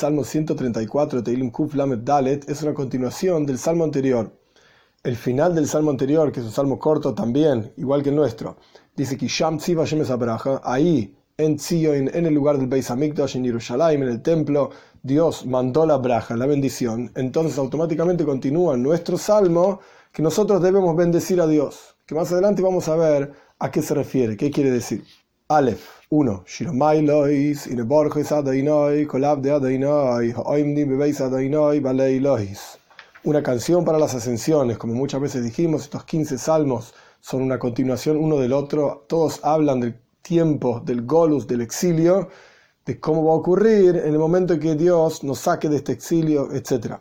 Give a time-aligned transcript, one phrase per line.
[0.00, 4.32] Salmo 134 de Teilim Kuf Lamed Dalet es una continuación del Salmo anterior.
[5.02, 8.56] El final del Salmo anterior, que es un salmo corto también, igual que el nuestro,
[8.96, 9.58] dice que Sham
[10.62, 14.70] ahí en Zion, en el lugar del Beis Hamikdash, en Jerusalén, en el templo,
[15.02, 17.12] Dios mandó la braja, la bendición.
[17.14, 19.80] Entonces automáticamente continúa nuestro salmo
[20.14, 21.94] que nosotros debemos bendecir a Dios.
[22.06, 25.04] Que más adelante vamos a ver a qué se refiere, qué quiere decir.
[25.50, 26.44] Aleph 1.
[26.46, 29.04] Shiromai Lois, Ineborges Adainoi,
[29.42, 32.78] de Adainoi, Oimdim Bebeis Adainoi, Balei Lois.
[33.24, 38.16] Una canción para las ascensiones, como muchas veces dijimos, estos 15 salmos son una continuación
[38.16, 42.28] uno del otro, todos hablan del tiempo del Golus, del exilio,
[42.86, 45.90] de cómo va a ocurrir en el momento en que Dios nos saque de este
[45.90, 46.94] exilio, etc.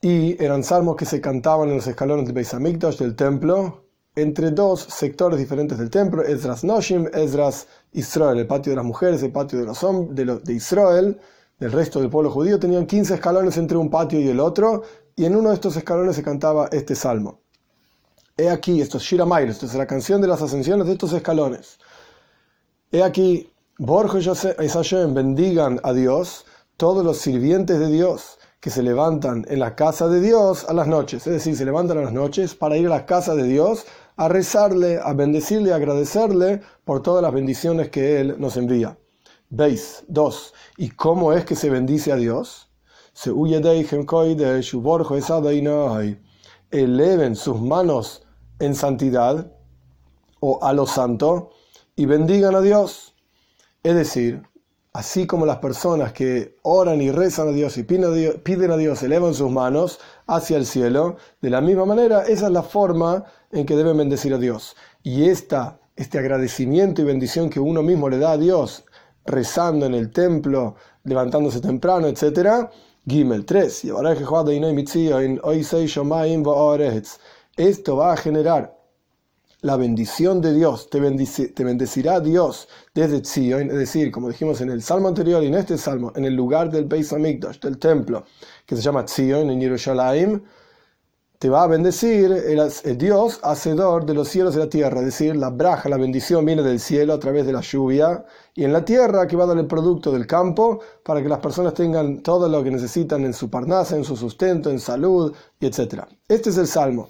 [0.00, 3.83] Y eran salmos que se cantaban en los escalones del Beis Hamikdash, del templo,
[4.16, 9.22] entre dos sectores diferentes del templo, Esdras Noshim, Esdras Israel, el patio de las mujeres,
[9.22, 11.18] el patio de los hombres, de, Israel,
[11.58, 14.82] del resto del pueblo judío, tenían 15 escalones entre un patio y el otro,
[15.16, 17.40] y en uno de estos escalones se cantaba este salmo.
[18.36, 21.78] He aquí, esto es Shira esto es la canción de las ascensiones de estos escalones.
[22.90, 26.44] He aquí, Borja y Hashem bendigan a Dios,
[26.76, 30.86] todos los sirvientes de Dios que se levantan en la casa de Dios a las
[30.86, 33.84] noches, es decir, se levantan a las noches para ir a la casa de Dios
[34.16, 38.98] a rezarle, a bendecirle, a agradecerle por todas las bendiciones que Él nos envía.
[39.50, 40.54] Veis, dos.
[40.76, 42.70] ¿Y cómo es que se bendice a Dios?
[43.12, 43.70] Se huye de
[46.70, 48.26] eleven sus manos
[48.58, 49.52] en santidad
[50.40, 51.50] o a lo santo
[51.94, 53.14] y bendigan a Dios.
[53.82, 54.42] Es decir,
[54.94, 59.34] así como las personas que oran y rezan a Dios y piden a Dios, elevan
[59.34, 63.74] sus manos hacia el cielo, de la misma manera, esa es la forma en que
[63.74, 64.76] deben bendecir a Dios.
[65.02, 68.84] Y esta, este agradecimiento y bendición que uno mismo le da a Dios,
[69.26, 72.68] rezando en el templo, levantándose temprano, etc.
[73.04, 73.84] Gimel 3.
[77.56, 78.73] Esto va a generar
[79.64, 84.82] la bendición de Dios, te, bendecirá Dios desde Zion, es decir, como dijimos en el
[84.82, 88.26] salmo anterior y en este salmo, en el lugar del Beis Hamikdash, del templo,
[88.66, 90.44] que se llama Zion en Jerusalén,
[91.38, 95.34] te va a bendecir el, Dios hacedor de los cielos y la tierra, es decir,
[95.34, 98.22] la braja, la bendición viene del cielo a través de la lluvia
[98.54, 101.38] y en la tierra que va a dar el producto del campo para que las
[101.38, 106.04] personas tengan todo lo que necesitan en su parnasa, en su sustento, en salud, etc.
[106.28, 107.08] Este es el salmo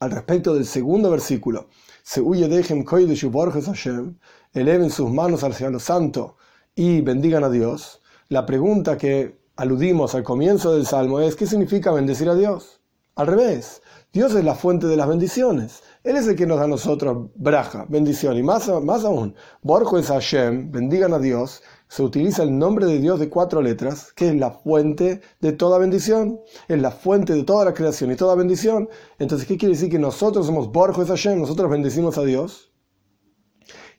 [0.00, 1.68] al respecto del segundo versículo,
[2.02, 4.18] se huye dejen Hashem,
[4.52, 6.36] eleven sus manos hacia lo santo
[6.74, 11.92] y bendigan a Dios, la pregunta que aludimos al comienzo del salmo es ¿qué significa
[11.92, 12.80] bendecir a Dios?
[13.14, 15.82] Al revés, Dios es la fuente de las bendiciones.
[16.04, 18.36] Él es el que nos da a nosotros braja, bendición.
[18.36, 22.98] Y más, más aún, Borjo es Hashem, bendigan a Dios, se utiliza el nombre de
[22.98, 27.44] Dios de cuatro letras, que es la fuente de toda bendición, es la fuente de
[27.44, 28.88] toda la creación y toda bendición.
[29.18, 32.72] Entonces, ¿qué quiere decir que nosotros somos Borjo Hashem, nosotros bendecimos a Dios?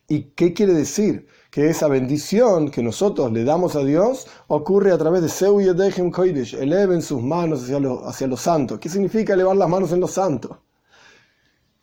[0.06, 1.26] ¿Y qué quiere decir?
[1.50, 6.10] Que esa bendición que nosotros le damos a Dios ocurre a través de Seu Yedechem
[6.10, 8.78] Koidesh, eleven sus manos hacia lo, hacia lo santo.
[8.78, 10.62] ¿Qué significa elevar las manos en lo santo?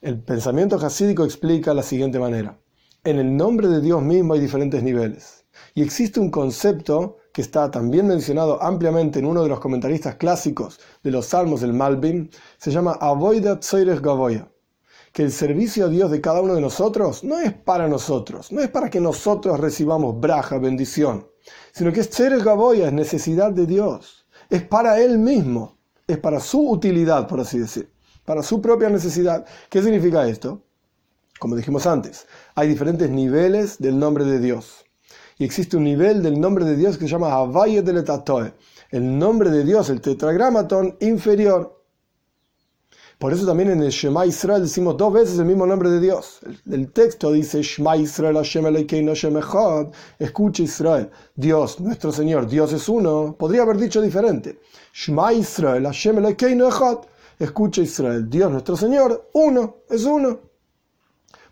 [0.02, 2.60] El pensamiento hasídico explica la siguiente manera.
[3.04, 5.45] En el nombre de Dios mismo hay diferentes niveles.
[5.74, 10.80] Y existe un concepto que está también mencionado ampliamente en uno de los comentaristas clásicos
[11.04, 14.48] de los Salmos del Malbim, se llama Avoida Tzoires Gavoya,
[15.12, 18.62] que el servicio a Dios de cada uno de nosotros no es para nosotros, no
[18.62, 21.28] es para que nosotros recibamos braja, bendición,
[21.74, 25.78] sino que es Tzoires Gavoya, es necesidad de Dios, es para Él mismo,
[26.08, 27.92] es para su utilidad, por así decir,
[28.24, 29.46] para su propia necesidad.
[29.70, 30.62] ¿Qué significa esto?
[31.38, 34.85] Como dijimos antes, hay diferentes niveles del nombre de Dios
[35.38, 38.54] y existe un nivel del nombre de Dios que se llama Havaye del Etatoe,
[38.92, 41.76] el nombre de Dios, el tetragramatón inferior.
[43.18, 46.40] Por eso también en el Shema Israel decimos dos veces el mismo nombre de Dios.
[46.70, 49.40] El, texto dice Shema Israel Hashem Elokeinu Hashem.
[50.20, 53.36] Escucha Israel, Dios, nuestro Señor, Dios es uno.
[53.38, 54.60] Podría haber dicho diferente.
[54.94, 57.00] Shema Israel Hashem Elokeinu Echad.
[57.40, 60.40] Escucha Israel, Dios, nuestro Señor, uno, es uno.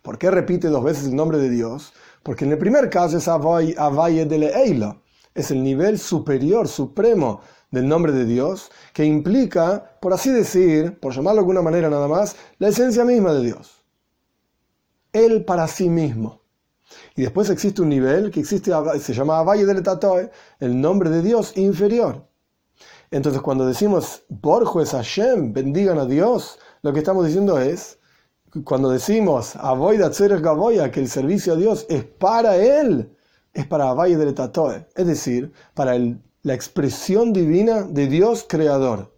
[0.01, 1.93] ¿Por qué repite dos veces el nombre de Dios?
[2.23, 4.97] Porque en el primer caso es Avaye de Leila,
[5.35, 11.13] es el nivel superior, supremo del nombre de Dios, que implica, por así decir, por
[11.13, 13.83] llamarlo de alguna manera nada más, la esencia misma de Dios.
[15.11, 16.41] Él para sí mismo.
[17.15, 21.21] Y después existe un nivel que existe, se llama Valle del Tatoe, el nombre de
[21.21, 22.27] Dios inferior.
[23.11, 27.99] Entonces cuando decimos, Borjo es Hashem, bendigan a Dios, lo que estamos diciendo es,
[28.63, 33.15] cuando decimos que el servicio a Dios es para él,
[33.53, 39.11] es para Valle del Tatoe, es decir, para el la expresión divina de Dios creador.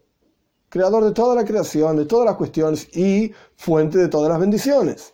[0.70, 5.14] Creador de toda la creación, de todas las cuestiones y fuente de todas las bendiciones.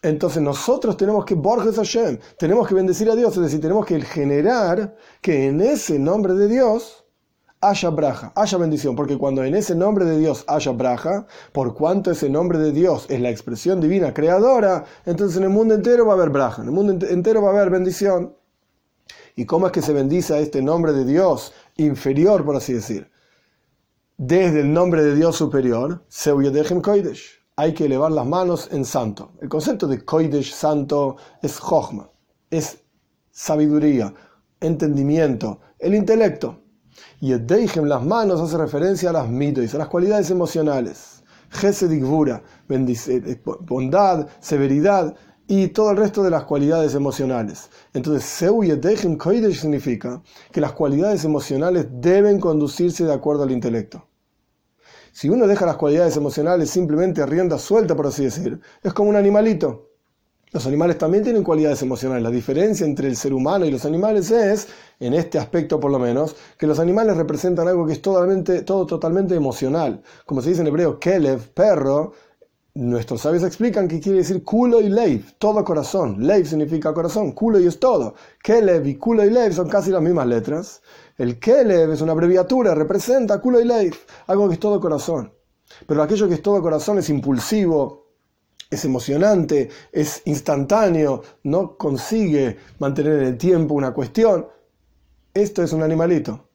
[0.00, 4.00] Entonces nosotros tenemos que Borges Hashem, tenemos que bendecir a Dios, es decir, tenemos que
[4.00, 7.04] generar que en ese nombre de Dios
[7.60, 12.10] haya braja, haya bendición, porque cuando en ese nombre de Dios haya braja, por cuanto
[12.10, 16.12] ese nombre de Dios es la expresión divina creadora, entonces en el mundo entero va
[16.12, 18.34] a haber braja, en el mundo entero va a haber bendición.
[19.34, 23.10] ¿Y cómo es que se bendice a este nombre de Dios inferior, por así decir?
[24.16, 29.32] Desde el nombre de Dios superior, Seuyedechem Koidesh hay que elevar las manos en santo.
[29.40, 32.08] El concepto de Koidesh santo es Jochma,
[32.50, 32.78] es
[33.32, 34.14] sabiduría,
[34.60, 36.60] entendimiento, el intelecto.
[37.20, 41.22] Y en las manos hace referencia a las mitos, a las cualidades emocionales.
[41.50, 45.14] Gesedigvura, eh, bondad, severidad
[45.46, 47.70] y todo el resto de las cualidades emocionales.
[47.94, 48.62] Entonces, Seu
[49.16, 50.22] Koidesh significa
[50.52, 54.06] que las cualidades emocionales deben conducirse de acuerdo al intelecto.
[55.12, 59.16] Si uno deja las cualidades emocionales simplemente rienda suelta, por así decir, es como un
[59.16, 59.87] animalito.
[60.52, 62.22] Los animales también tienen cualidades emocionales.
[62.22, 64.68] La diferencia entre el ser humano y los animales es,
[64.98, 68.86] en este aspecto por lo menos, que los animales representan algo que es totalmente, todo
[68.86, 70.02] totalmente emocional.
[70.24, 72.12] Como se dice en hebreo, kelev, perro,
[72.74, 76.24] Nuestros sabios explican que quiere decir culo y leiv, todo corazón.
[76.24, 78.14] Leiv significa corazón, culo y es todo.
[78.40, 80.80] Kelev y culo y leiv son casi las mismas letras.
[81.16, 83.96] El Kelev es una abreviatura, representa culo y leiv,
[84.28, 85.32] algo que es todo corazón.
[85.88, 88.07] Pero aquello que es todo corazón es impulsivo,
[88.70, 94.46] es emocionante, es instantáneo, no consigue mantener en el tiempo una cuestión.
[95.32, 96.48] Esto es un animalito.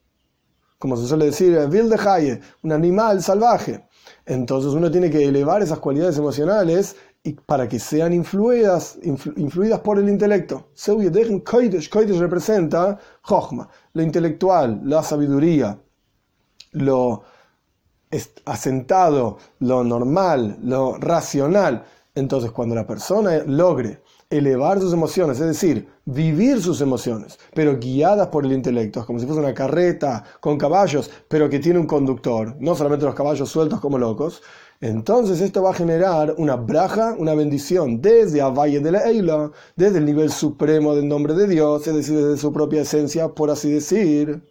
[0.78, 3.88] Como se suele decir, de Haye, un animal salvaje.
[4.26, 9.98] Entonces uno tiene que elevar esas cualidades emocionales y para que sean influidas, influidas por
[9.98, 10.68] el intelecto.
[11.42, 15.80] Koidesh, representa Jochma, lo intelectual, la sabiduría,
[16.72, 17.22] lo
[18.44, 21.84] asentado, lo normal, lo racional.
[22.14, 24.00] Entonces cuando la persona logre
[24.30, 29.18] elevar sus emociones, es decir, vivir sus emociones, pero guiadas por el intelecto, es como
[29.18, 33.48] si fuese una carreta con caballos, pero que tiene un conductor, no solamente los caballos
[33.48, 34.42] sueltos como locos,
[34.80, 39.50] entonces esto va a generar una braja, una bendición desde a Valle de la Eila,
[39.74, 43.50] desde el nivel supremo del nombre de Dios, es decir, desde su propia esencia, por
[43.50, 44.42] así decir,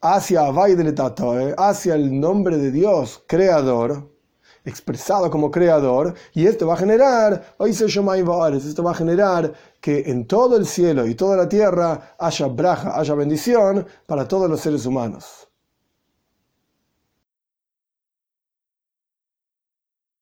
[0.00, 4.08] hacia Valle del Tatoe, hacia el nombre de Dios, creador,
[4.64, 10.56] expresado como creador, y esto va a generar, esto va a generar que en todo
[10.56, 15.47] el cielo y toda la tierra haya braja, haya bendición para todos los seres humanos.